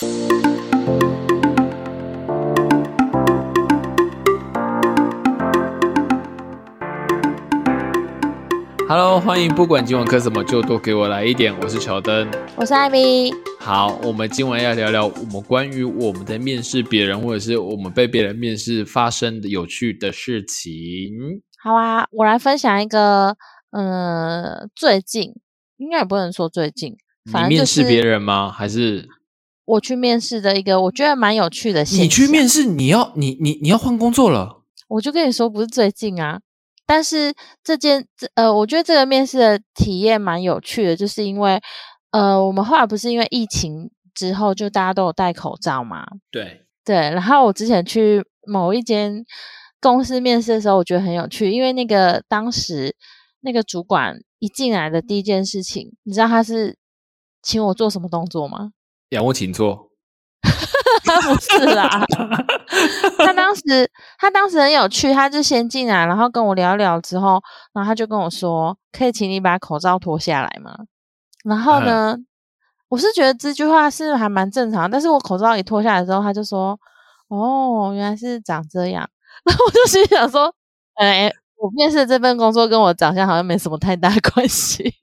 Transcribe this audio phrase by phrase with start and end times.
[0.00, 0.06] Hello，
[9.20, 12.30] 欢迎不管今晚磕什么就多给我来一点，我是乔登。
[12.54, 13.32] 我是艾米。
[13.58, 21.42] 好，我们今晚要聊聊我们关于我们在面试别人，或者是我们被别人面试发生的有趣的事情。
[21.60, 23.36] 好啊，我来分享一个，
[23.72, 25.34] 嗯，最近
[25.78, 26.96] 应该也不能说最近，
[27.32, 28.52] 反正就是你面试别人吗？
[28.52, 29.08] 还是
[29.68, 32.04] 我去面试的一个，我觉得蛮有趣的现象。
[32.04, 32.64] 你去面试？
[32.64, 34.62] 你要你你你要换工作了？
[34.88, 36.40] 我就跟你说不是最近啊，
[36.86, 41.60] 但是这件这呃，我觉得这个面试的体验蛮有趣的，就是因为
[42.12, 46.96] 呃，我们后来不是因为疫情之后，就大家都有戴口罩嘛，对，对。
[46.96, 49.22] 然后我之前去某一间
[49.82, 52.96] 公司面试的时候，我觉得很有趣，因为那个当时
[53.42, 56.78] 那个主管一进来的第一件事情，你知道他是
[57.42, 58.70] 请我做什么动作吗？
[59.10, 59.88] 仰卧起坐。
[61.08, 61.88] 不是啦，
[63.18, 70.76] 他当时他当时很有趣，他就先进来，然后跟我聊聊之后，然后他就跟我说：“可以请你把口罩脱下来吗？”
[71.44, 72.16] 然后呢，
[72.88, 76.78] 我是觉得这句话是还蛮正常，但是我口罩一脱下来之后，他就说
[77.28, 79.08] ：“哦，原来是长这样。
[79.44, 80.54] ”然后我就心想说
[80.96, 84.94] ：“哎，我面试这份工作跟我长相好像没什么太大关系。”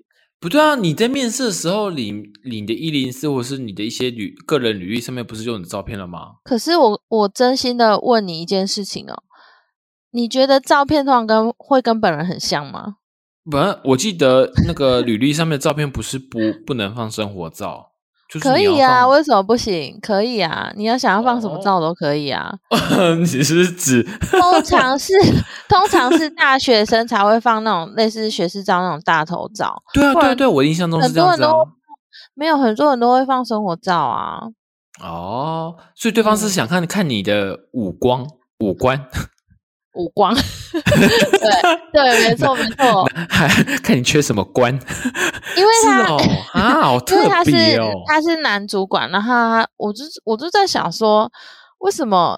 [0.46, 0.76] 不对啊！
[0.76, 6.36] 你在面试的时候，领领的一零四或者是你的一些履个人履历上面，不是有你的照片了吗？
[6.44, 9.24] 可是我我真心的问你一件事情哦，
[10.12, 12.98] 你觉得照片通常跟会跟本人很像吗？
[13.50, 13.58] 不，
[13.90, 17.94] 我记得那个履历上面的照片不是不不能放生活照。
[18.40, 19.98] 可以啊，为什么不行？
[20.02, 22.54] 可以啊，你要想要放什么照都可以啊。
[23.20, 25.14] 你是指通常是
[25.70, 29.82] 通常是大学生才会放那种类似学士照那种大头照。
[29.94, 31.52] 对啊，对对，我印象中是这样子啊。
[32.34, 34.42] 没有很多人都会放生活照啊。
[35.02, 38.28] 哦，所以对方是想看看你的五光
[38.60, 39.08] 五官。
[39.98, 40.36] 五光，
[40.74, 40.82] 对
[41.94, 43.10] 对，没错没错，
[43.82, 44.78] 看你缺什么官，
[45.56, 51.32] 因为他啊，好 特别哦，他是男主管，然后他，我就我就在想说，
[51.80, 52.38] 为什么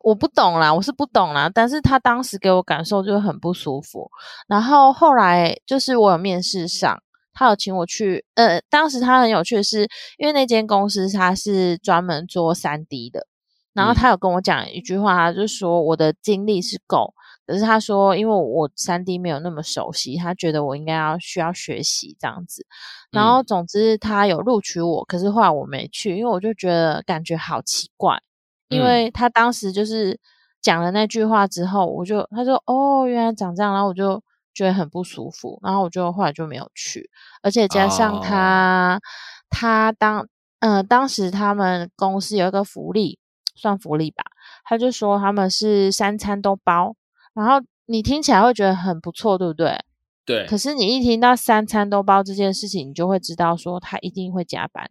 [0.00, 4.10] 我不懂啦，我是不懂啦，但是他当时给我感受就很不舒服，
[4.46, 7.02] 然后后来就是我有面试上，
[7.34, 13.26] 他有请我去，呃，当时他很有趣的是，因为那间公司他是专门做三 D 的。
[13.74, 17.14] 然后他有跟我讲一句话，他就说我的精力是够，
[17.48, 22.66] 可是他说因为我三 D 没有那么熟悉，他觉得我应该要需要学习这样子。
[23.10, 28.20] 然后总之他有录取我，可是后来我没去，因为我就觉得感觉好奇怪，
[28.68, 30.20] 因为他当时就是
[30.60, 34.22] 讲了那句话之后，我就他说哦原来长这样，然后我就
[34.52, 37.08] 觉得很不舒服，然后我就后来就没有去，
[37.42, 39.00] 而且加上他
[39.48, 40.28] 他当
[40.60, 43.18] 嗯当时他们公司有一个福利。
[43.60, 44.22] 算福利吧，
[44.62, 46.94] 他就说他们是三餐都包，
[47.38, 49.78] 然后你听起来会觉得很不错，对不对？
[50.26, 50.46] 对。
[50.46, 54.90] 可是你一听到三餐都包这件事情，你就会知道说他一定会加班。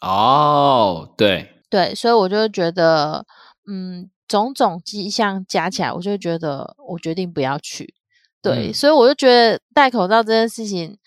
[0.00, 3.24] 哦，对对，所以我就觉得，
[3.66, 7.94] 嗯，种种迹象加起来，我就觉得我决定不要去。
[8.42, 10.98] 对，所以我就觉得戴口罩这件事情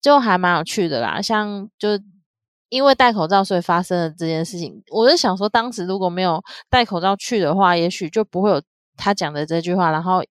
[0.00, 1.98] 就还蛮有趣的啦，像就。
[2.70, 4.82] 因为戴口罩，所以发生了这件事情。
[4.90, 6.38] 我就想说，当时如果没有
[6.68, 8.60] 戴口罩去的话，也许就不会有
[8.98, 10.22] 他讲的这句话，然后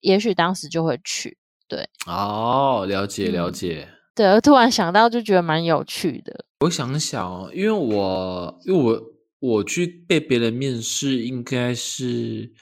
[0.00, 1.36] 也许当时就会去。
[1.68, 3.88] 对，哦，了解了解。
[4.14, 6.44] 对，突然想到，就觉得蛮有趣的。
[6.60, 9.02] 我想想，因为我因为我
[9.40, 12.52] 我去被别人面试，应该是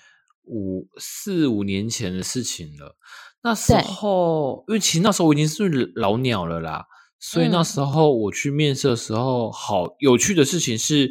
[0.44, 2.96] 五四五年前的事情了。
[3.42, 6.86] 那时候，因为其实那时候我已经是老鸟了啦。
[7.18, 11.10] 所以那时候我去面试的时候，好有趣的事情是，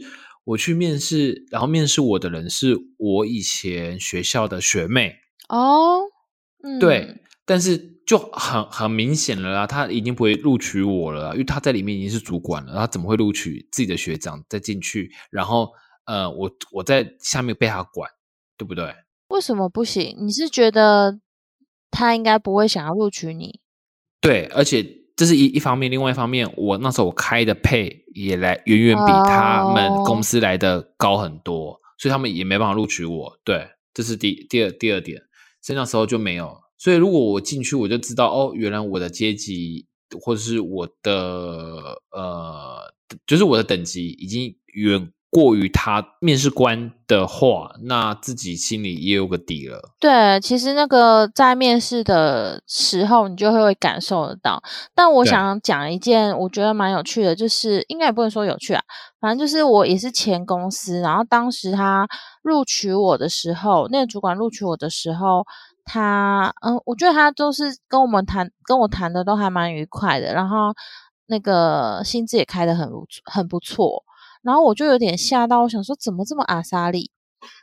[0.50, 5.16] 我去面试，然后面试我的人是我以前学校的学妹
[5.48, 6.02] 哦，
[6.80, 15.12] 对，但是就很很明显了啦，他已经不会录取我了，因为他在里面已经是主管了，他怎么会录取自己的学长再进去？
[15.30, 15.72] 然后
[16.06, 18.10] 呃，我我在下面被他管，
[18.58, 18.96] 对不对？
[19.28, 20.16] 为什么不行？
[20.20, 21.20] 你是觉得
[21.92, 23.60] 他应该不会想要录取你？
[24.20, 24.99] 对，而且。
[25.20, 33.38] 这是一一方面，另外一方面，我那时候我开的配也来远远比他们公司来的高很多，所以他们也没办法录取我。
[33.44, 35.22] 对，这是第第二第二点，
[35.62, 36.58] 所以那时候就没有。
[36.78, 39.86] 所以如果我进去，我就知道哦，原来我的阶级
[40.22, 42.94] 或者是我的呃，
[43.28, 49.92] 就是我的等级已经远过于他面试官的话，那自己心里也有个底了。
[50.00, 54.62] 对，其实那个在面试的时候，你就会会感受得到。
[54.96, 58.82] 但我想讲一件我觉得蛮有趣的，就是应该也不能说有趣啊，
[59.20, 62.08] 反正就是我也是前公司，然后当时他
[62.42, 65.46] 录取我的时候，那个主管录取我的时候，
[65.86, 70.74] 他嗯，我觉得他都是跟我们谈，跟我谈的都还蛮愉快的，然后
[71.28, 74.04] 那个薪资也开的很不很不错。
[74.42, 77.12] 然后我就有点吓到，我想说怎么这么阿莎利？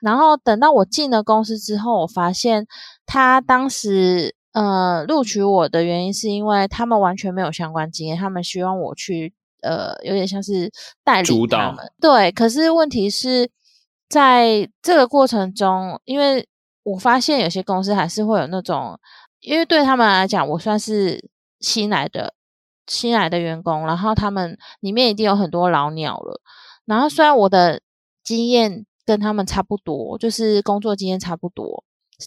[0.00, 2.66] 然后等到我进了公司之后，我发现
[3.04, 10.72] 他当时呃录取我的原因是因为他们完全没有相关经验，他们希望我去呃有点像是
[11.04, 11.92] 带领他们。
[12.00, 13.50] 对，可是问题是
[14.08, 16.48] 在这个过程中，因为
[16.82, 18.98] 我发现有些公司还是会有那种，
[19.40, 21.28] 因为对他们来讲，我算是
[21.60, 22.32] 新来的
[22.86, 26.40] 新来的员工，然后他们里面一定有很多老鸟了。
[26.86, 27.80] 然后虽然我的
[28.24, 31.84] 经验跟他们差不多，就是工作经验差不多，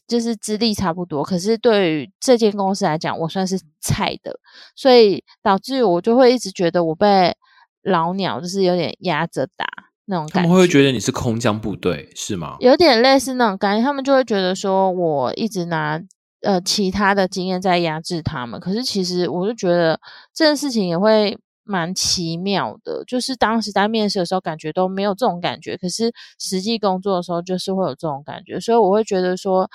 [0.07, 4.39] 就是资历差不多，可是对于这间公司来讲，我算是菜的，
[4.75, 7.35] 所以导致我就会一直觉得我被
[7.83, 9.65] 老鸟就是有点压着打
[10.05, 10.47] 那种感觉。
[10.47, 12.57] 他们会觉得你是空降部队是吗？
[12.59, 15.99] 有点类似那种感觉，他们就会觉得说我一直拿
[16.41, 19.99] 呃其他的经验在压制他们，可是其实我就觉得
[20.33, 21.37] 这件事情也会。
[21.69, 29.69] 蛮奇妙的，就是当时在面试的时候，感觉都没有这种感觉，可是实际工作的时候，就是会有这种感觉，所以我会觉得说，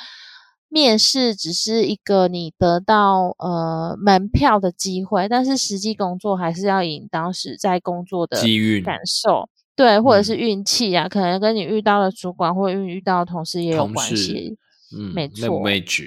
[0.68, 14.58] 面试只是一个你得到呃门票的机会，但是实际工作还是要以当时在工作的机遇感受，对，或者是运气啊，可能跟你遇到的主管或者遇到的同事也有关系，
[14.96, 15.60] 嗯，没错，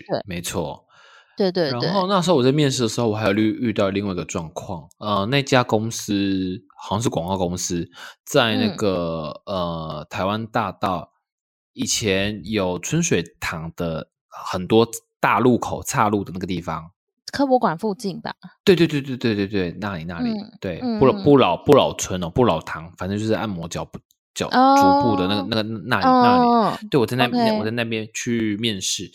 [0.10, 0.84] 对，没错。
[1.38, 7.88] 对对对，然后那时候我在面试的时候，我还有遇遇到另外一个状况，呃，那家公司好像是广告公司，
[8.26, 11.12] 在那个呃台湾大道
[11.74, 14.88] 以前有春水堂的很多
[15.20, 16.90] 大路口岔路的那个地方，
[17.32, 18.34] 科博馆附近吧？
[18.66, 24.00] 对对对对对对对，那里那里，对不老不老不老村哦，不老堂，反正就是按摩脚步
[24.34, 27.26] 脚足部的那个那个那里那里，对我在那
[27.60, 29.12] 我在那边去面试。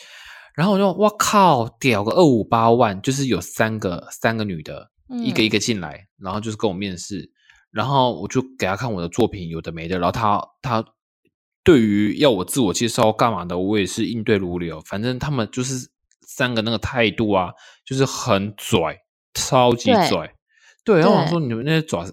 [0.54, 4.90] 然后我就哇靠，屌个二五八万，就是有三个三个女的，
[5.24, 7.30] 一个一个进来，然后就是跟我面试，
[7.70, 10.84] 然后我就给她看我的作品，有的没的，然后她她
[11.64, 15.88] 对于要我自我介绍干嘛的，我也是应对如流，反正他们就是
[16.20, 17.52] 三个那个态度啊，
[17.86, 18.98] 就是很拽，
[19.32, 20.34] 超级拽，
[20.84, 22.04] 对，然后我说你们那些拽，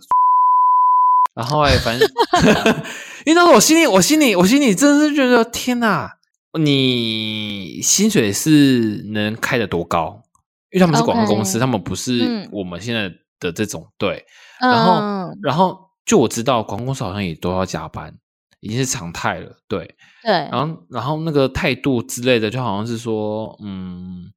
[1.35, 2.07] 然后哎，反正
[3.25, 6.18] 因为当时我心里我心里我心里真的是觉得天哪。
[6.57, 10.23] 你薪水是能开的多高？
[10.71, 14.25] 因为他们是广告公司，他们不是我们现在的这种对。
[14.59, 18.13] 然后，然后就我知道，广告公司好像也都要加班，
[18.59, 19.57] 已经是常态了。
[19.67, 20.31] 对对。
[20.31, 24.31] 然后，然后那个态度之类的，就好像是说，嗯，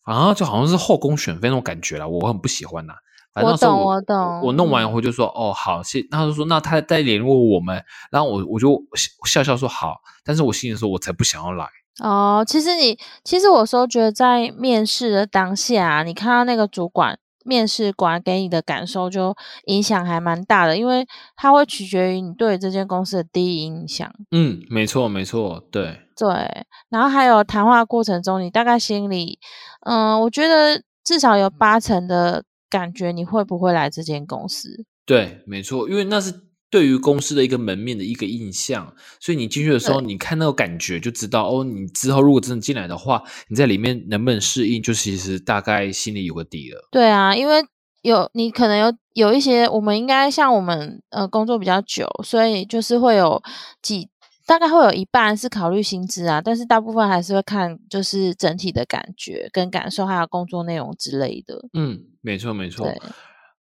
[0.00, 2.94] 好像就好像是后宫选妃那种感觉了，我很不喜欢呐。
[3.34, 4.40] 我懂，我懂。
[4.42, 7.82] 我弄完以后就说：“哦，好，谢。”他就说：“那他再联络我们。”
[8.12, 8.82] 然后我我就
[9.24, 11.66] 笑笑说：“好。”但是我心里说：“我才不想要来。”
[12.02, 19.34] 哦，其实你其实我说觉得在面试的当下，啊你看到那个主管、面试官给你的感受就
[19.66, 21.06] 影响还蛮大的，因为
[21.36, 24.10] 它会取决于你对这间公司的第一印象。
[24.30, 26.66] 嗯，没错，没错，对对。
[26.90, 29.38] 然后还有谈话过程中，你大概心里，
[29.86, 32.44] 嗯，我觉得至少有八成的。
[32.72, 34.86] 感觉你会不会来这间公司？
[35.04, 36.32] 对，没错，因为那是
[36.70, 41.64] 对于公司的一个门面的一个印象，所以你进去的时候，你看那个感觉就知道哦。
[41.64, 46.88] 你之后如果真的进来的话，你在里面能不能适应，就其实大概心里有个底了。
[46.90, 47.62] 对啊，因为
[48.00, 53.42] 有你可能有有一些，我们应该像我们呃工作比较久，所以就是会有
[53.82, 54.08] 几。
[54.44, 61.54] 大概会有一半是考虑薪资啊，但是大部分还是会看就是整体的感觉跟感受，还有工作内容之类的。
[61.72, 62.86] 嗯，没错没错。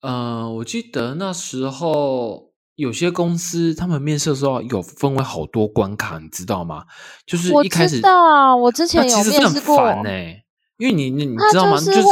[0.02, 6.84] 呃，我记得那时候有些公司他们面试的时候有分为好多关卡，你知道吗？
[7.26, 9.78] 就是一开始，知道我之前有面试过。
[10.78, 11.76] 因为你你你知道吗？
[11.80, 12.06] 就是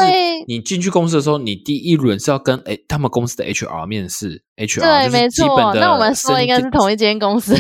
[0.49, 5.73] 你进去公司的时候，你第一轮是要跟诶他们公司的 HR 面试，HR 对，没错。
[5.75, 7.55] 那我们说应该是同一间公司。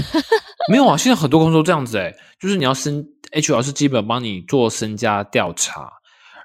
[0.68, 5.88] 没有啊，现在很多公司都这样子 诶就是你要升 HR 是基本帮你做身家调查。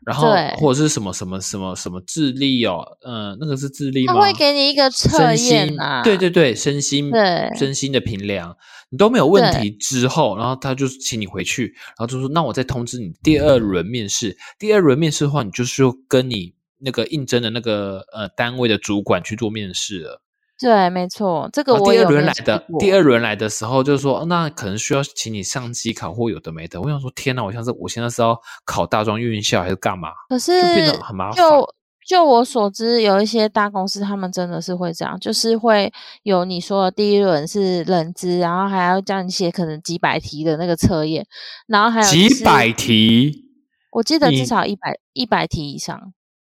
[0.05, 4.13] 然后或者是什么什么什么什么智力哦，嗯，那个是智力吗？
[4.13, 8.57] 他会给你一个测验啊，对对对，身心对身心的评量，
[8.89, 14.35] 你都没有问题之后，然后他就请你回去，然后就说那我再通知你第二轮面试。
[14.57, 20.21] 第二轮面试的话，你就是跟你那个应征的那个呃单位的主管去做面试了。
[20.61, 26.79] 对，没错，这个我第二轮来的第二轮来的时候，就是说那可能需要请你上机考或有的没的。
[26.79, 27.43] 我想说，天哪！
[27.43, 30.09] 我像是我现在是要考大专院校还是干嘛？
[30.29, 31.67] 可是变得很麻烦就
[32.07, 35.91] 就我所知，有一些大公司他们真的是会这样，就是会
[36.21, 41.25] 有你说的第一轮是认知，然后还要叫你写可能几百题的那个测验，
[41.67, 43.45] 然后还有就是几百题
[43.93, 46.13] 我记得至少一百一百题以上。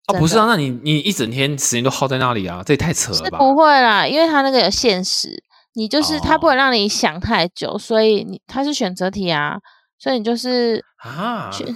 [0.09, 0.47] 哦，不是啊？
[0.47, 2.63] 那你你一整天时间都耗在那里啊？
[2.65, 3.25] 这也太扯了吧！
[3.25, 5.43] 是不会啦，因为它那个有限时，
[5.75, 9.57] 你就是它不哦能让你想太久，所以你它是选择题啊，
[9.99, 11.67] 所以你就是啊，选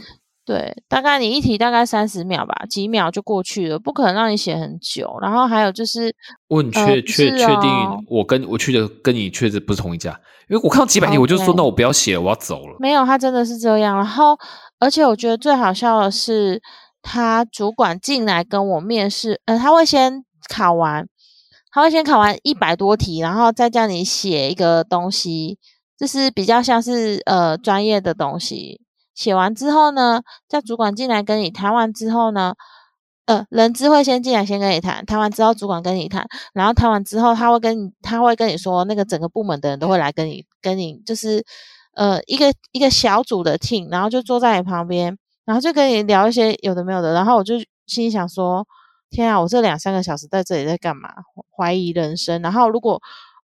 [0.45, 5.17] 对，大概你一题大概三十秒吧，几秒就过去了，不可能让你写很久。
[5.21, 6.15] 然后还有就是，
[6.49, 10.11] 我很确呃确确定哦，我跟我去的跟你确实不是同一家，
[10.49, 12.77] 因为我看到几百题，我就说那我不要写了，我要走了。
[12.79, 13.97] 没有，他真的是这样。
[13.97, 14.39] 然后，
[14.79, 16.63] 而且我觉得最好笑的是，
[17.09, 21.09] 他主管进来跟我面试，呃，他会先考完，
[21.71, 25.57] 他会先考完一百多题，然后再叫你写一个东西，
[25.97, 28.81] 就是比较像是呃专业的东西。
[29.15, 32.55] 写完之后呢，叫主管进来跟你谈完之后呢，
[33.27, 41.45] 呃，人资会先进来先跟你谈，谈完之后主管跟你谈，然后谈完之后他会跟你他会跟你说，那个整个部门的人都会来跟你跟你就是
[41.95, 47.55] 呃一个一个小组的 team，然后就坐在你旁边，然后就跟你聊一些有的没有的，然后我就
[47.87, 48.67] 心里想说，
[49.09, 51.09] 天啊，我这两三个小时在这里在干嘛？
[51.57, 52.43] 怀疑人生。
[52.43, 53.01] 然后如果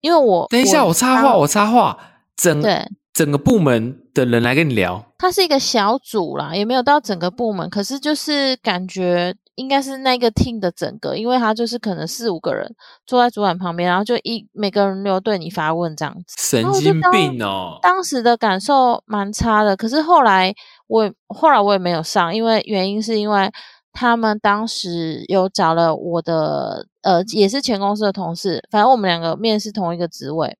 [0.00, 1.96] 因为我等一下，我插话，我插话，
[2.34, 2.84] 整对。
[3.12, 16.34] 整个部门的人来跟你聊，它是一个小组啦，也没有到整个部门，可是就是感觉应该是那个 team 的整个，因为他就是可能四五个人坐在主管旁边，然后就一每个人都对你发问这样子。
[16.38, 17.78] 神经病哦！
[17.82, 20.54] 当时的感受蛮差的，可是后来
[20.92, 23.50] 我也后来我也没有上，因为原因是因为
[23.92, 30.58] 他们当时有找了我的呃也是前公司的同事，反正我们两个面试同一个职位。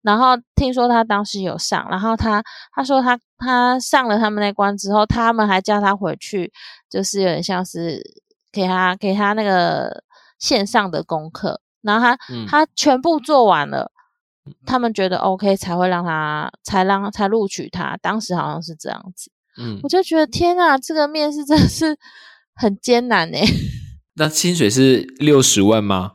[0.00, 2.42] 然后听说他当时有上，然后他
[2.72, 6.50] 他说他他上了他们那关之后，他们还叫他回去，
[6.88, 8.00] 就是有点像是
[8.52, 10.02] 给他给他那个
[10.38, 12.46] 线上的功课，然后他、嗯。
[12.46, 13.90] 他全部做完了，
[14.64, 21.96] 他们觉得 OK 才会让他才让才录取他，当时好像是这样子，嗯我，就觉得天啊，这个面试真的是
[22.54, 23.46] 很艰难欸诶、
[24.16, 26.12] 那薪水是六十万吗？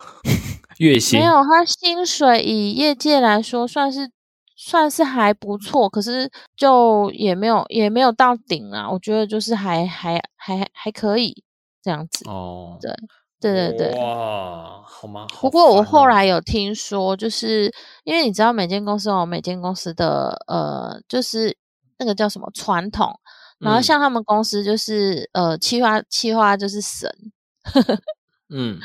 [0.79, 4.09] 月薪没有，他薪水以业界来说算是
[4.55, 8.89] 算是还不错，可是就也没有也没有到顶啊。
[8.89, 11.43] 我觉得就是还还还还可以
[11.83, 12.27] 这样子。
[12.27, 12.91] 哦，对
[13.39, 13.99] 对对对。
[13.99, 15.27] 哇，好吗？
[15.31, 17.71] 好不过我后来有听说，就是
[18.03, 21.55] 因为你知道每间公司有每间公司的呃，就是
[21.99, 23.19] 那个叫什么传统，
[23.61, 27.09] 然后嗯像他们公司就是呃，企划企划就是神，
[28.49, 28.79] 嗯，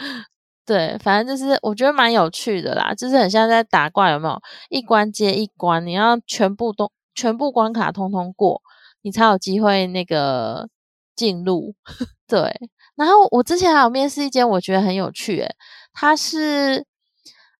[0.66, 4.40] 对，反正就是我觉得蛮有趣的啦，就是很像在打怪，有没有？
[4.70, 8.62] 一关接一关，你要全部都全部关卡通通过，
[9.02, 10.68] 你才有机会那个
[11.16, 11.74] 进入。
[12.28, 12.60] 对，
[12.96, 15.54] 然后我之前还有面试一间，我觉得很有趣，诶，
[15.92, 16.84] 它是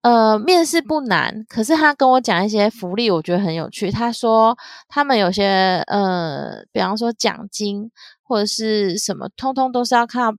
[0.09, 3.91] 呃面试不难，可是他跟我讲一些福利，我觉得很有趣。
[3.91, 7.91] 他说他们有些呃，比方说奖金
[8.23, 10.33] 或者是什么，通通都是要靠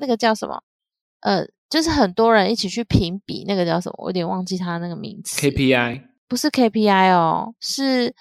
[0.00, 0.60] 那个叫什么
[1.20, 3.94] 呃，就是很多人一起去评比，那个叫什么？
[3.98, 5.40] 我有点忘记他那个名字。
[5.40, 8.12] KPI 不是 KPI 哦，是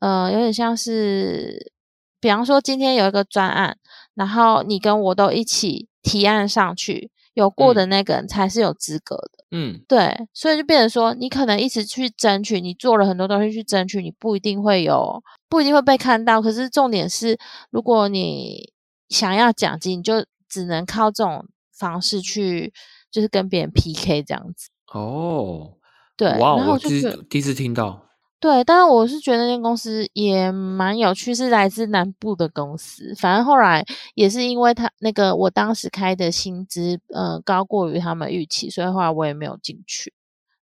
[0.00, 1.72] 呃，有点像是，
[2.20, 3.76] 比方说今天有一个专案，
[4.14, 9.39] 然后你跟我都一起提案上去，有过的那个人才是有资格的。
[9.50, 16.40] 嗯对，所以就变成说，你可能一直去争取，你做了很多东西去争取，你不一定会有，不一定会被看到。
[16.40, 17.38] 可是重点是，
[17.70, 18.72] 如果你
[19.08, 22.72] 想要奖金，你就只能靠这种方式去，
[23.10, 24.68] 就是跟别人 PK 这样子。
[24.92, 25.72] 哦，
[26.16, 28.09] 对，哇，然后我第就觉得第一次听到，
[28.40, 33.14] 对，但是我是觉得那间公司也蛮有趣，是来自南部的公司。
[33.18, 40.12] 反正后来也是因为他那个我当时开的薪资，呃，高过于他们预期，所以后来我也没有进去。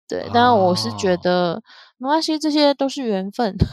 [0.09, 1.63] 对，但是我是觉哦得
[1.99, 3.57] 没关系，这些都是缘分。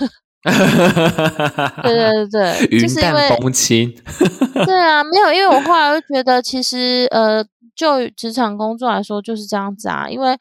[0.45, 3.91] 对对对对，就云是因为淡风轻，
[4.65, 7.43] 对啊，没有，因为我后来就觉得，其实呃，
[7.75, 10.07] 就职场工作来说就是这样子啊。
[10.07, 10.37] 因为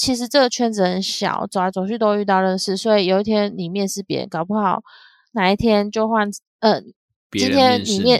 [0.00, 4.80] 其实这个圈子很小，走来走去都遇到认识，所以有一天你面试别人，搞不好
[5.32, 6.26] 哪一天就换
[6.60, 6.80] 呃，
[7.30, 8.18] 今天你面，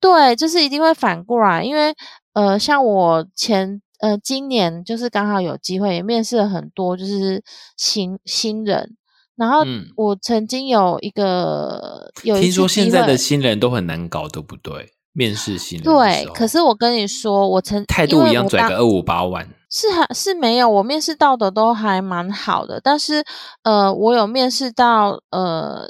[0.00, 1.94] 对，就是一定会反过来，因为
[2.32, 7.40] 呃，像我前呃今年就是刚好有机会也面试了很多就是
[7.76, 8.96] 新新人，
[9.36, 14.93] 然后嗯我曾经有一个有一听说现在的新人都很难搞，对不对？
[15.14, 20.68] 面试型的对，可是我跟你说，我曾态度一样，拽个二五八万，是还是没有？
[20.68, 23.24] 我面试到的都还蛮好的，但是
[23.62, 25.86] 呃，我有面试到呃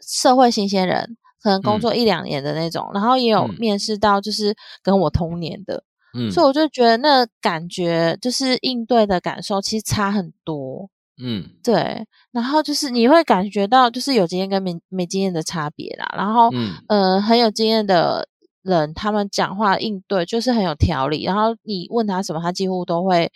[0.00, 5.84] 社会新鲜人，可能工作一两年的那种，然后也有面试到就是跟我同年的，
[6.18, 10.90] 嗯，所以我就觉得那感觉就是应对的感受其实差很多。
[11.18, 16.06] 嗯，对，然后就是你会感觉到就是有经验跟没没经验的差别啦。
[16.14, 18.28] 然后，嗯，呃，很有经验的
[18.66, 21.24] 人，他们讲话应对就是很有条理。
[21.24, 23.30] 然后你问他什么，他几乎都会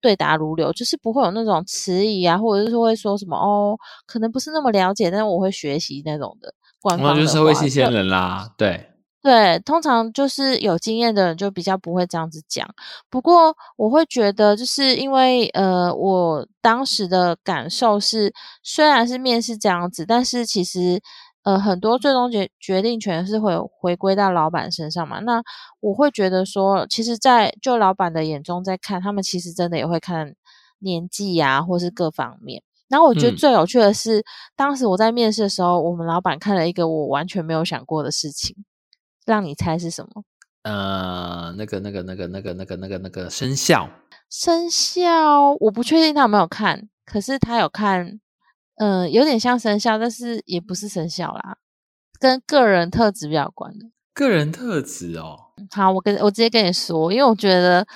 [0.00, 3.76] 对答如流，就是不会有那种迟疑啊，或者是会说什么哦，
[4.06, 6.54] 可能不是那么了解，但是我会学习那种的。
[6.80, 8.90] 官方就是会新鲜人啦，对。
[9.22, 12.64] 对，通常就是有经验的人就比较不会这样子讲。
[13.10, 21.00] 不过我会觉得，就是因为呃，我当时的感受是，虽然是面试这样子，但是其实
[21.46, 25.20] 呃，很多最终决决定权是会回归到老板身上嘛。
[25.20, 25.40] 那
[25.78, 30.34] 我会觉得说，其实，在就老板的眼中在看，他们其实真的也会看
[30.80, 32.64] 年纪呀，或是各方面。
[32.88, 34.24] 然后我觉得最有趣的是，
[34.56, 38.56] 当时我在面试的时候，我们老板看了一个我完全没有想过的事情。
[39.24, 40.24] 让你猜是什么？
[40.64, 43.88] 呃，那个、那个、那个、那个、那个、那个、那个生肖。
[44.28, 48.18] 生肖，我不确定他有没有看，可是他有看，
[48.76, 51.58] 嗯，有点像生肖，但是也不是生肖啦，
[52.18, 53.86] 跟个人特质比较关的。
[54.14, 55.36] 个人特质哦。
[55.70, 57.86] 好，我跟我直接跟你说，因为我觉得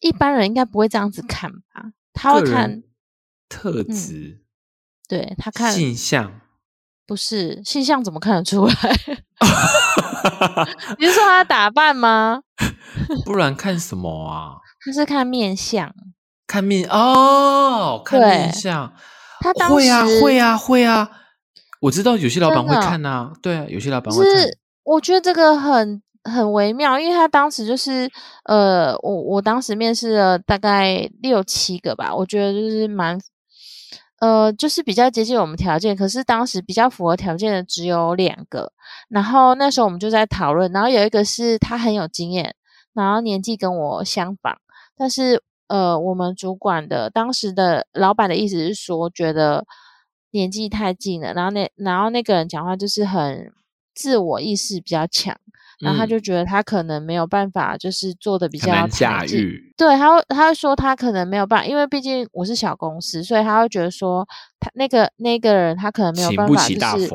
[0.00, 1.92] 一般人应该不会这样子看吧？
[2.12, 2.82] 他会看
[3.48, 4.40] 特质，
[5.08, 6.40] 对他看性向。
[7.06, 8.74] 不是性向怎么看得出来？
[10.98, 12.42] 你是说他打扮吗？
[13.24, 14.58] 不然看什么啊？
[14.84, 15.90] 他是看面相，
[16.46, 18.92] 看面哦，看面相。
[19.40, 21.10] 他会啊，会啊，会啊。
[21.80, 24.44] 我知道有些老板会看啊，对啊，有些老板会看。
[24.84, 28.10] 我觉得这个很很微妙，因为他当时就是
[28.44, 33.18] 呃，我我当时面试了大概六七个吧，我觉得就是蛮。
[34.20, 38.72] 呃，就是比较接近我们条件，可是当时比较符合条件的只有两个。
[39.08, 42.56] 然后那时候我们就在讨论，然后有一个是他很有经验，
[42.92, 44.56] 然后年纪跟我相仿，
[44.96, 49.64] 但是呃，我们主管的当时的老板的意思是说，觉得
[50.32, 53.52] 年纪太近了，然后那然后那个人讲话就是很
[53.94, 55.36] 自我意识比较强。
[55.80, 59.72] 然后他就觉得他可能没有办法，就是做的比较驾驭。
[59.76, 64.26] 对，他会他会说他可能没有办法，因为毕竟我是小公司，所以他会觉得说
[64.58, 67.08] 他那个那个人他可能没有办法，就是。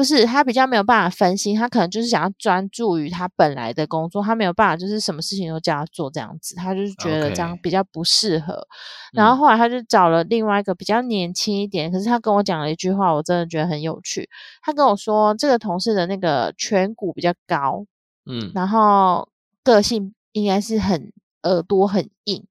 [0.00, 8.66] 不是他比较没有办法分心，他可能就是想要专注于他本来的工作，他没有办法就是什么事情都叫他做这样子，他就是觉得这样比较不适合。
[9.12, 14.26] 然后后来他就找了另外一个比较年轻一点，可是他跟我讲了一句话，我真的觉得很有趣。
[14.62, 17.84] 他跟我说，这个同事的那个颧骨比较高，
[18.24, 19.28] 嗯，然后
[19.62, 22.46] 个性应该是很耳朵很硬，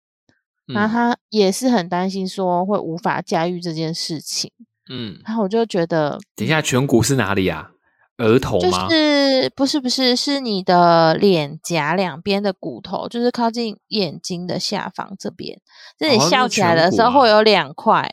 [0.68, 4.52] 然后他也是很担心说会无法驾驭这件事情。
[4.90, 7.70] 嗯，然后我就觉得，等一下，颧骨是哪里啊？
[8.18, 8.90] 额头吗？
[8.90, 15.58] 就是不是不是是你的脸颊两边的骨头，就是靠近眼睛的下方这边。
[15.98, 18.12] 这你笑起来的时候会有两块，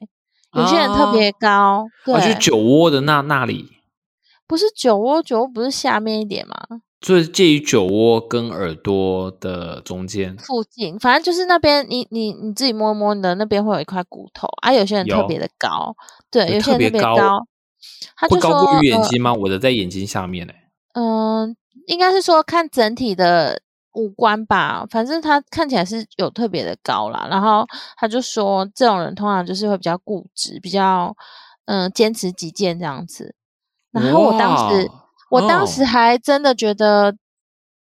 [0.53, 3.71] 有些人特别高，对，就酒窝的那那里。
[4.47, 6.55] 不是酒窝，酒窝不是下面一点吗？
[6.99, 14.73] 就是介于酒窝跟耳朵的中间附近，反正就是那边，你你你自己摸摸你的那边会有一块骨头啊。
[14.73, 15.95] 有些人特别的高，
[16.31, 17.47] 对，有些人特别高，
[18.17, 19.33] 他就高过于眼睛吗？
[19.35, 20.55] 我的在眼睛下面呢。
[20.95, 21.55] 嗯，
[21.87, 23.61] 应该是说看整体的
[23.93, 27.29] 五官吧，反正他看起来是有特别的高啦。
[27.31, 27.67] 然后
[27.99, 31.15] 他就说，这种人通常就是会比较固执，比较
[31.67, 33.35] 嗯坚持己见这样子。
[33.93, 34.91] 然后我当时。
[35.31, 37.15] 我当时还真的觉得，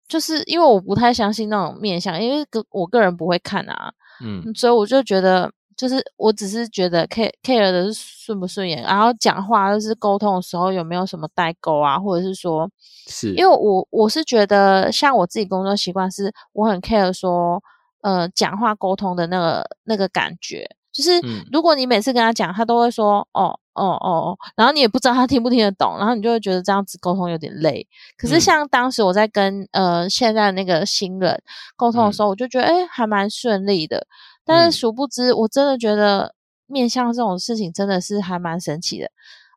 [0.08, 3.92] 就是因为我不太相信那种面相，因为个我个人不会看啊，
[4.24, 12.70] 嗯，所以我就觉得，就是我只是觉得 care care 的是顺不顺眼，然后讲话就是沟通的时候有没有什么代沟啊，或者是说，
[13.08, 13.34] 是。
[13.34, 17.62] 因为我我是觉得，像我自己工作习惯是，我很 care 说，
[18.02, 20.68] 呃，讲话沟通的那个那个感觉。
[20.92, 21.10] 就是
[21.50, 27.86] 如果你每次跟他讲，他都会说哦哦哦哦，然后你也不知道他听不听得懂，然后你就会觉得这样子沟通有点累。
[28.16, 31.42] 可是像当时我在跟呃现在那个新人
[31.76, 34.06] 沟通的时候，我就觉得哎还蛮顺利的。
[34.44, 36.34] 但是殊不知，我真的觉得
[36.66, 39.08] 面向这种事情真的是还蛮神奇的。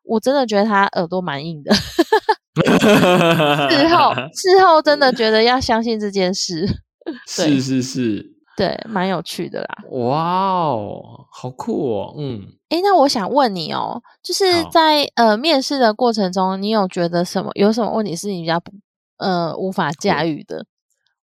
[0.04, 6.82] 我真的觉得他耳朵蛮硬的，事后 事后真的觉得要相信这件事。
[7.26, 8.35] 是是是。
[8.56, 9.76] 对，蛮有趣的啦。
[9.90, 12.42] 哇哦，好酷哦，嗯。
[12.70, 18.72] 哎，那我想问你哦，就是在呃面试的过程中，你有觉得什么有什么问题是你比较不
[19.18, 20.64] 呃无法驾驭的。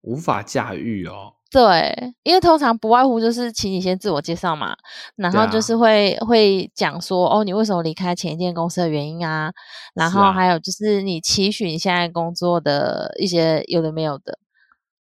[0.01, 1.33] 无法驾驭哦。
[1.49, 4.73] 对，因为通常不外乎就是请你先自我介绍嘛，
[5.17, 9.51] 然后就是会会讲说哦，你为什么离开前一间公司的原因啊，
[9.93, 14.39] 然后还有就是你期许你现在工作的一些有的没有的，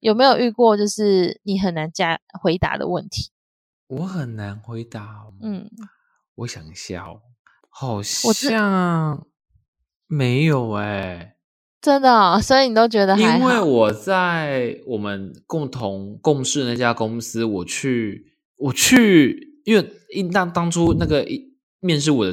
[0.01, 3.31] 有没有遇过就是你很难加回答的问题？
[3.89, 5.71] 我很难回答，嗯，
[6.37, 7.21] 我想一下哦，
[7.69, 9.27] 好像
[10.07, 11.37] 没有哎。
[11.81, 18.27] 真的，所以你都觉得因为我在我们共同共事那家公司，我去，
[18.59, 21.27] 我去，因为当当初那个
[21.81, 22.33] 面试我的，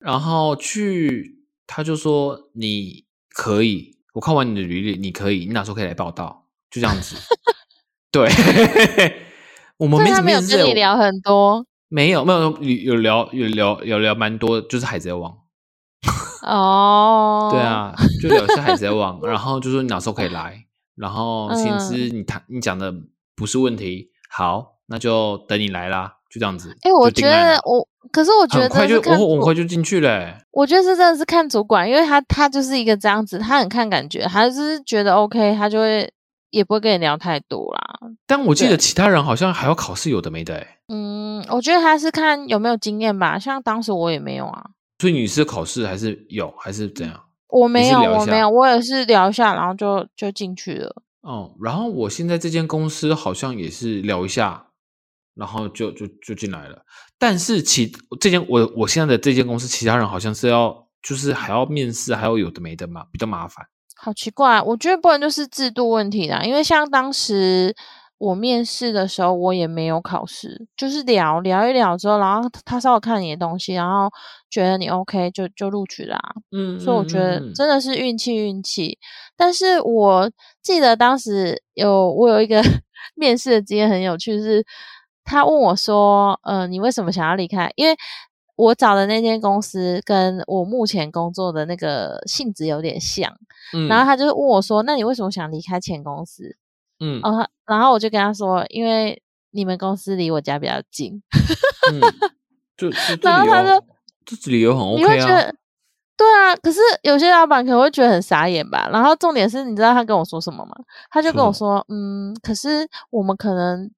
[0.00, 6.39] 然后去，他就说你可以，我看完你的履历，你可以，你哪时候可以来报道？
[6.70, 7.16] 就这样子。
[8.12, 8.28] 对，
[9.78, 15.32] 我们没有跟你聊很多，没有，没有，有有聊，有聊，有聊蛮多，就是海贼王。
[16.42, 20.64] 哦，对啊， 就聊些海贼王，然后就说你哪时候可以来，
[20.96, 22.92] 然后薪资你谈你讲的
[23.36, 26.74] 不是问题，好，那就等你来啦，就这样子。
[26.82, 30.38] 哎，我觉得我，可是我觉得很快就我很快就进去了。
[30.52, 36.10] 我觉得是真的是看主管，因为他他就是一个这样子，他很看感觉，还是觉得 OK，他就会
[36.50, 37.98] 也不会跟你聊太多啦。
[38.26, 40.66] 但我记得其他人好像还要考试，有的没的。
[40.88, 44.70] 嗯，我觉得他是看有没有经验吧，像当时我也没有啊。
[44.98, 47.20] 所以你是考试还是有还是怎样？
[47.48, 51.02] 我没有，我没有，我也是聊一下，然后就就进去了。
[51.22, 54.66] 哦，然后我现在这间公司好像也是聊一下，
[55.34, 56.82] 然后就就就进来了。
[57.18, 63.66] 但是其这间我我现在的这间公司，其他人好像是要就是还要面试，还要有的没的嘛，比较麻烦。
[64.02, 67.74] 好奇怪，我觉得不然就是制度问题啦，因为像当时。
[68.20, 74.10] 我面试的时候，我也没有考试，就是聊聊一聊之后，然后他稍微看你的东西，然后
[74.50, 76.20] 觉得你 OK，就就录取啦。
[76.52, 78.98] 嗯，所以我觉得真的是运气运气。
[79.38, 80.30] 但是我
[80.62, 82.60] 记得当时有我有一个
[83.16, 84.62] 面试的经验很有趣，是
[85.24, 87.96] 他问我说：“呃，你为什么想要离开？”因为
[88.60, 93.34] 我找的那间公司跟我目前工作的那个性质有点像，
[93.88, 96.56] 然后他就问我说：“那你为什么想离开前公司？”
[97.00, 101.22] 嗯，哦，然后我就跟他说，因为你们公司离我家比较近，
[102.76, 102.90] 就
[103.22, 103.62] 然后他
[104.26, 105.50] 就这理由很 OK 啊，
[106.16, 108.90] 对啊，可是有些老板可能会觉得很傻眼吧。
[108.92, 110.72] 然后重点是你知道他跟我说什么吗？
[111.10, 113.90] 他就跟我说，嗯，可是我们可能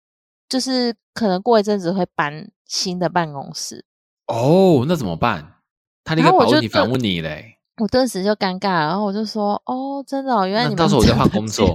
[0.49, 3.85] 就是可能过一阵子会搬新的办公室。
[4.33, 5.55] 哦，那怎么办？
[6.05, 7.59] 他那个保你反问你嘞。
[7.81, 11.67] 我顿时就尴尬，然后我就说：“哦，真的，哦原来你们 到时候我再换工作。”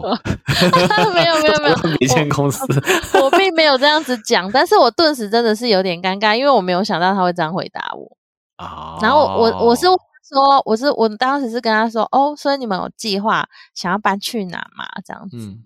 [1.13, 2.63] 没有没有没有，别签公司。
[3.21, 8.17] 我并没有这样子讲，但是我顿时真的是有点尴尬，因为我没有想到他会这样回答我。
[8.57, 8.97] 啊！
[9.01, 9.85] 然后我我是
[10.29, 15.37] 说，我是我当时是跟他说：“哦，所以你们有计划想要搬去哪嘛？”这样子。
[15.37, 15.63] 嗯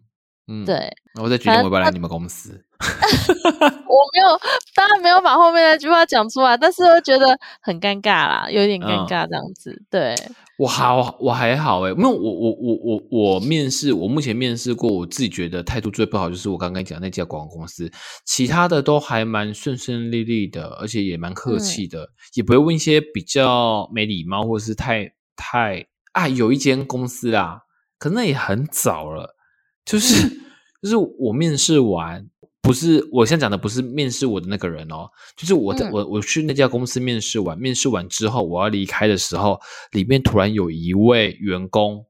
[0.47, 0.91] 嗯，对。
[1.21, 2.63] 我再决定要不要来你们公司。
[3.87, 4.39] 我没有，
[4.75, 9.83] 当然没有把后面那句话讲出来，但是我觉得很尴尬啦，有点尴尬这样子。
[9.89, 10.15] 对
[10.57, 17.91] 我好，我还好哎，没有我我我我我面试，我目前面试过，我自己觉得态度最不好就是我刚刚讲那家广告公司，
[18.25, 26.27] 其他的都还蛮顺顺利利的，而且也蛮客气的，也不会问一些比较没礼貌或者是太太啊。
[26.27, 27.59] 有一间公司啊，
[27.99, 29.35] 可能也很早了，
[29.85, 30.27] 就是
[30.81, 32.27] 就是我面试完。
[32.61, 39.59] 不是，我现在讲的不是面试我的那个人哦，就是我在我我去那家公司面试完，面试完之后我要离开的时候，
[39.91, 42.05] 里面突然有一位员工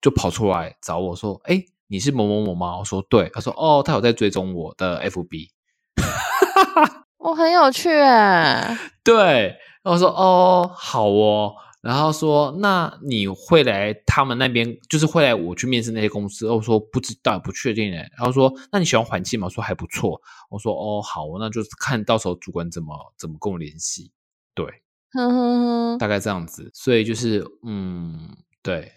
[0.00, 5.48] 就跑出来找我说：“哎，你是某某某吗？”我说：“对。”他说：“哦，他有在追踪我的 FB。
[7.18, 16.50] ”我很有趣哎，对，我说：“哦，好哦。”然后说，那你会来他们那边，就是会来我去面试那些公司。
[16.50, 17.98] 我说不知道，不确定诶。
[18.16, 19.46] 然后说，那你喜欢环境吗？
[19.46, 20.20] 我说还不错。
[20.50, 24.10] 我说哦，好，那就是看到时候主管怎么怎么跟我联系。
[24.54, 24.66] 对，
[26.00, 26.68] 大概这样子。
[26.74, 28.90] 所以就是，嗯，对，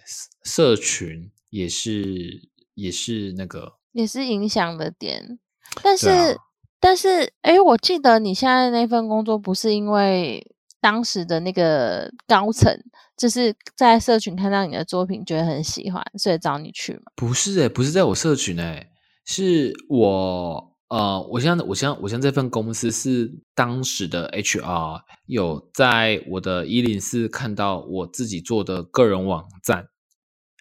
[0.43, 5.37] 社群也是也是那个，也是影响的点。
[5.83, 6.35] 但是
[6.79, 10.50] 但是，哎，我记得你现在那份工作不是因为。
[10.81, 12.75] 当时的那个高层
[13.15, 17.11] 就是在社群看到你的作品，觉得很喜欢，所以找你去嘛？
[17.15, 18.89] 不是诶，不是在我社群诶，
[19.23, 29.85] 是我呃，我现在我现在我现在这份公司是当时的 HR 有在我的一零四看到我自己做的个人网站，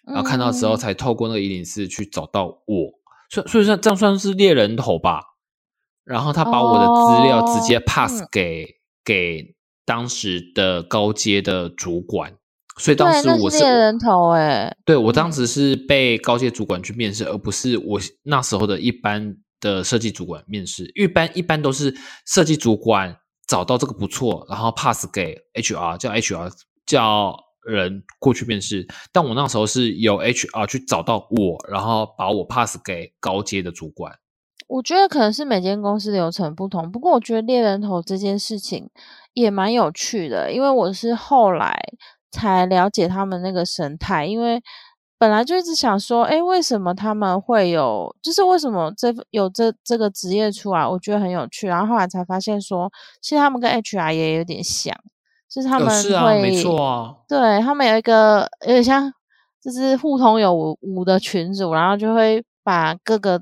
[0.05, 2.93] 然后看到之后才透过那个一零四去找到我，
[3.31, 5.23] 所所以算这样算是猎人头吧？
[6.03, 8.67] 然后他把我的资料直接 pass 给
[9.03, 9.55] 给。
[9.85, 12.33] 当时的高阶的主管
[12.77, 20.89] 所以当时我是猎人头哎，对我当时是被高阶主管去面试，而不是我那时候的一般的设计主管面试。
[20.95, 21.93] 一般一般都是
[22.25, 26.51] 设计主管找到这个不错，然后 pass 给 HR，叫 HR
[26.85, 27.35] 叫
[27.67, 28.87] 人过去面试。
[29.11, 34.13] 但我那时候是由 HR 去找到我，然后把我 pass 给高阶的主管。
[34.67, 38.89] 我觉得可能是每间公司流程不同，不过我觉得猎人头这件事情
[39.33, 41.79] 也蛮有趣的，因为我是后来。
[42.33, 44.63] 才了解他们那个神态，因为
[45.17, 51.67] 本来就一直想说，哎，为什么他们会有，就是为什么这有这这个职业出来，我觉得很有趣。
[51.67, 52.89] 然后后来才发现说，
[53.21, 54.95] 其实他们跟 HR 也有点像，
[55.53, 59.11] 就是他们会，没错啊，对他们有一个有点像，
[59.61, 63.41] 就是互通有无的群组，然后就会把各个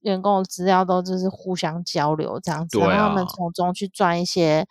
[0.00, 4.66] 员工的资料都就是互相交流这样子，然后他们从中去赚一些，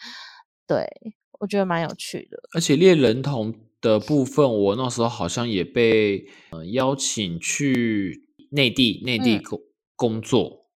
[0.74, 1.14] 对。
[1.40, 6.26] 我觉得蛮有趣的，而且猎人头的部分，我那时候好像也被
[6.72, 9.60] 邀请去内地内地工
[9.98, 10.68] 工作，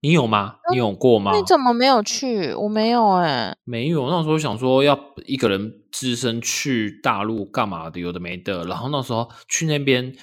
[0.00, 0.58] 你有吗？
[0.70, 1.36] 你有过吗？
[1.36, 2.54] 你怎么没有去？
[2.54, 4.08] 我没有哎，没有。
[4.08, 8.62] 那时候想说要一个人只身去大陆干嘛的，有的没的。
[8.66, 10.14] 然后那时候去那边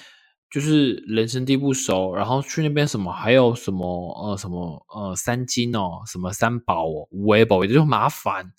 [0.50, 3.86] 就是人生地不熟，然后去那边什么还有什么
[4.22, 8.54] 呃什么呃三金哦，什么三宝哦，五 A 宝就麻烦。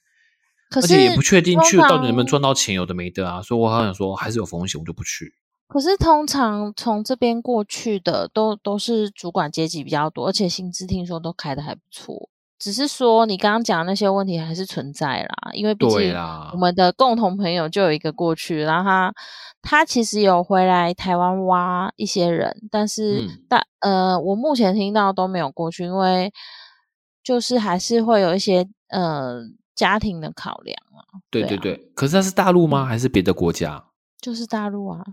[0.74, 5.34] 而且也不确定去到底能不能赚到钱，有的没的啊，所以我好想说还是有风险，我就不去。
[5.68, 12.30] 可是通常从这边过去的都都是主管阶级比较多，而且薪资听说都开的还不错。
[12.60, 16.14] 只是说你刚刚讲的那些问题还是存在啦，因为毕竟
[16.52, 19.14] 我们的共同朋友就有一个过去，然后他
[19.62, 26.32] 他其实有回来台湾挖一些人，但是但呃我目前听到都没有过去，因为
[27.24, 29.42] 就是还是会有一些呃。
[29.82, 32.86] 家庭的考量啊，对对对，可是那是大陆吗？
[32.86, 33.84] 还是别的国家？
[34.22, 35.04] 就是大陆啊。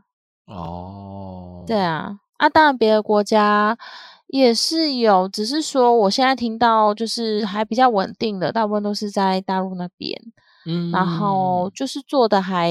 [0.44, 3.78] 哦，对啊，啊，当然别的国家
[4.26, 10.20] 也是有，只是说我现在听到就是还比较稳定的，大部分都是在大陆那边，
[10.66, 12.70] 嗯，然后就是做的还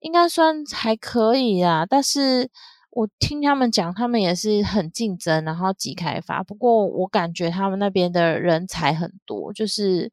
[0.00, 1.86] 应该算还可以啊。
[1.88, 2.50] 但是
[2.90, 6.42] 我听他们讲，他们也是很竞争，然后急开发。
[6.42, 10.10] 不过我感觉他们那边的人才很多，就是。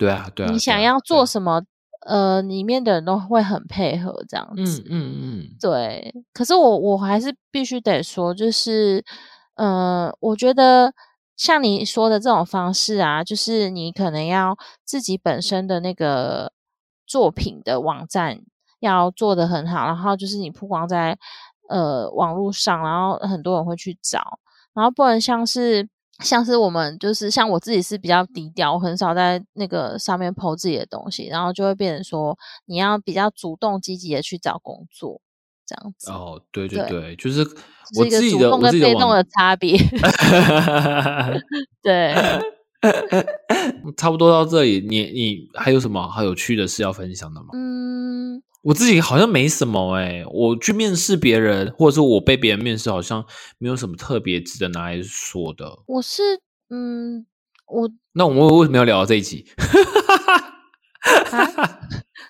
[0.00, 1.62] 对啊，对啊，你想要做什么，
[2.06, 4.82] 呃，里面的人都会很配合这样子。
[4.88, 6.14] 嗯嗯嗯，对。
[6.32, 9.04] 可是我我还是必须得说，就是，
[9.56, 10.94] 呃，我觉得
[11.36, 16.50] 像你说的这种方式啊，就是你可能要自己本身的那个
[17.06, 18.40] 作品的网站
[18.78, 21.18] 要做的很好，然后就是你曝光在
[21.68, 24.38] 呃网络上，然后很多人会去找，
[24.72, 25.86] 然后不能像是。
[26.20, 35.20] 像是我们就是像我自己是比较低调，我很少在那个上面剖自己的东西，然后就会变成说你要比较主动积极的去找工作，
[35.66, 36.10] 这样子。
[36.10, 37.40] 哦，对对对，就是
[37.98, 39.78] 我自己的跟被动的差别。
[41.82, 42.14] 对，
[43.96, 47.48] 差不多到这里，你你还有什么好有趣的事要分享的吗？
[47.54, 48.42] 嗯。
[48.62, 53.24] 我自己好像没什么哎，我去面试别人，或者说我被别人面试，好像
[53.58, 55.78] 没有什么特别值得拿来说的。
[55.86, 56.22] 我是
[56.68, 57.24] 嗯，
[57.66, 59.46] 我那我们为什么要聊到这一集？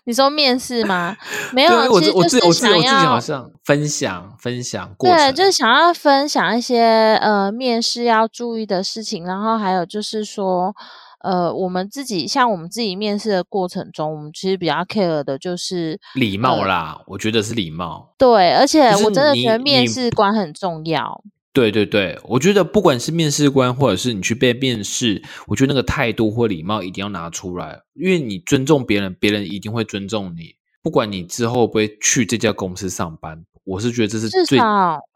[0.05, 1.16] 你说面试吗？
[1.53, 2.12] 没有，我我自己
[2.47, 10.75] 我自己好像分享分享过对，就是想要分享一些呃面试要注意的事情，然后还有就是说。
[11.21, 17.03] 呃，我们自己像我们自己面试的过程中，我们其实比较 care 的就是礼貌啦。
[17.07, 18.15] 我觉得是礼貌。
[18.19, 21.23] 对，而且我真的觉得面试官很重要。
[21.53, 30.55] 对对对，我觉得不管是面试官，或者是你去被面试，我觉得那个态度或礼貌一定要拿出来，因为你尊重别人，别人一定会尊重你。
[30.81, 34.59] 不管你之后会不会去这家公司上班，我是觉得这是最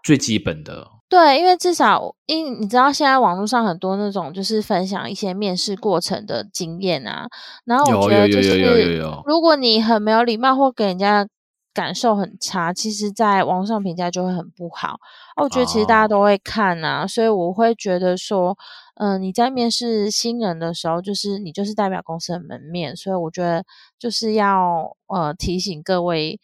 [0.03, 0.87] 最基本的。
[1.15, 7.29] 对，因为至少因你知道，现在网络上很多那种就是分享一些面试过程的经验啊。
[7.65, 11.25] 然后我觉得就是，如果你很没有礼貌或给人家
[11.73, 14.97] 感受很差，其实在网络上评价就会很不好。
[15.41, 18.59] 我觉得其实大家都会看啊，所以我会觉得说，
[18.97, 23.65] 嗯，你在面试新人的时候，就是你就是代表公司的门面，所以我觉得
[24.01, 26.41] 就是要呃提醒各位。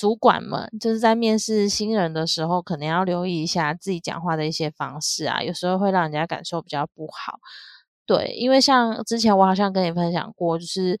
[0.00, 7.38] 主管们就是在面试新人的时候，可能要留意一下自己讲话的一些方式啊，有时候会让人家感受比较不好。
[8.06, 10.98] 对，因为像之前我好像跟你分享过，就是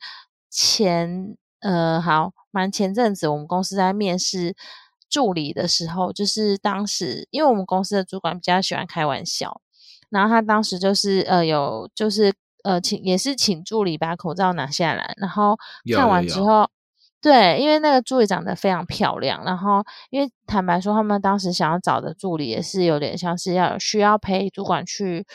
[0.50, 4.54] 前呃好蛮前阵子我们公司在面试
[5.08, 9.62] 助理的时候，就是当时因为我们公司的主管比较喜欢开玩笑，
[10.10, 12.34] 然后他当时就是呃有就是
[12.64, 15.56] 呃请也是请助理把口罩拿下来，然后
[15.96, 16.68] 看完之后。
[17.22, 25.26] 对，因为那个助理长得非常漂亮，然后因为坦白说，他们当时想要找的助理也是有点像是要需要陪主管去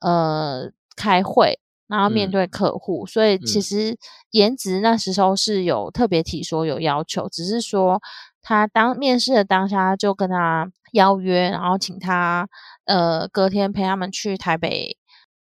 [0.00, 3.98] 呃开会，然后面对客户，所以其实
[4.30, 8.00] 颜值那时候是有特别提说有要求，只是说
[8.40, 12.48] 他当面试的当下就跟他邀约，然后请他
[12.86, 14.96] 呃隔天陪他们去台北，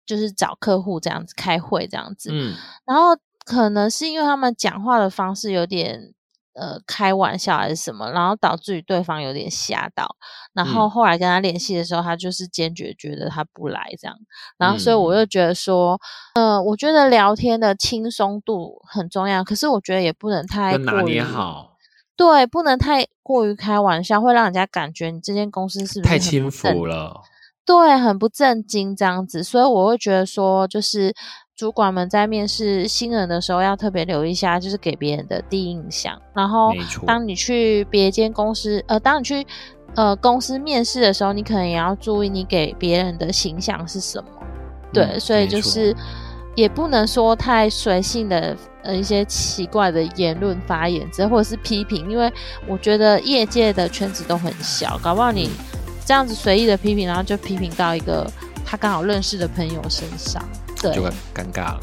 [0.06, 2.54] 就是找客户这样子开会这样子，嗯，
[2.86, 3.18] 然后。
[3.46, 6.12] 可能是因为他们讲话的方式有点
[6.56, 10.16] 呃开玩笑还是什么，然后导致于对方有点吓到，
[10.54, 14.18] 然后后来跟他联系的时候，他就是坚决觉得他不来这样，
[14.58, 16.00] 然后所以我就觉得说，
[16.34, 21.78] 呃，我觉得聊天的轻松度很重要，可是我觉得也不能太拿捏好，
[22.16, 27.22] 对，不能太过于开玩笑，会让人家感觉你这间公司是不是太轻浮了？
[27.64, 31.14] 对，很不正经这样子，所以我会觉得说，就是。
[31.56, 36.22] 主管们在面试新人的时候，要特别留意一下，就是给别人的第一印象。
[36.34, 36.74] 然后，
[37.08, 39.48] 当你去别间公司，呃，当你去
[39.96, 44.30] 呃公司面试的时候，你可能也要注意你给别人的形象是什么。
[44.92, 45.96] 对，所以就是
[46.56, 52.30] 也不能说太随性的呃一些奇怪的言论发言，之或者是批评，因为
[52.68, 55.50] 我觉得业界的圈子都很小，搞不好你
[56.06, 58.30] 这样子随意的批评，然后就批评到一个
[58.66, 60.44] 他刚好认识的朋友身上。
[60.94, 61.80] 就很尴尬了。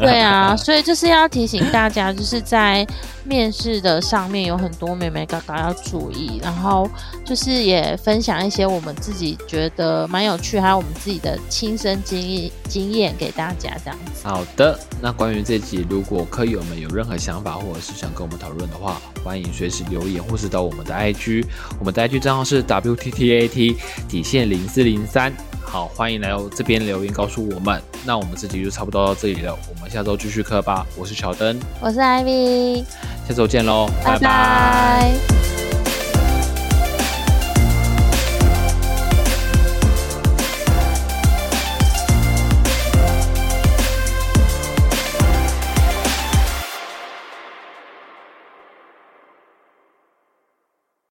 [0.00, 2.86] 对啊，所以就是要提醒大家，就是在
[3.24, 6.88] 面试的上面有很多妹妹嘎嘎要注意，然后
[7.24, 14.26] 就是也分享一些我们自己觉得蛮有趣，还有我们自己的亲身经历经验给大家这样子。
[14.26, 21.44] 好的，那关于这集，如果客友们有任何想法或者是想跟我们讨论的话，欢迎随时留言或是到我们的 IG，
[21.78, 23.76] 我们的 IG 账号是 WTTAT
[24.08, 25.32] 底线零四零三。
[25.74, 27.82] 好，欢迎来到这边留言告诉我们。
[28.06, 30.86] 那我们这集就差不多到这里了，我们下周继续课吧。
[30.96, 32.84] 我是乔登，我是 Ivy，
[33.26, 35.12] 下周见喽，拜拜。